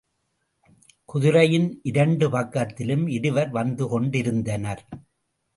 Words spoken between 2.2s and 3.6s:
பக்கத்திலும் இருவர்